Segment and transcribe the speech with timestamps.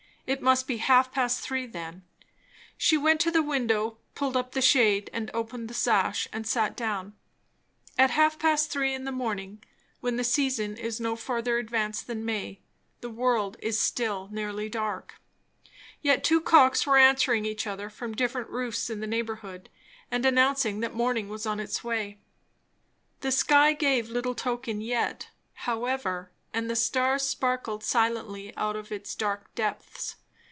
[0.27, 2.05] It must be half past three then.
[2.77, 6.73] She went to the window, pulled up the shade and opened the sash and sat
[6.73, 7.17] down.
[7.97, 9.61] At half past three in the morning,
[9.99, 12.61] when the season is no further advanced than May,
[13.01, 15.15] the world is still nearly dark.
[16.01, 19.69] Yet two cocks were answering each other from different roosts in the neighbourhood,
[20.09, 22.19] and announcing that morning was on its way.
[23.19, 29.13] The sky gave little token yet, however; and the stars sparkled silently out of its
[29.13, 30.15] dark depths.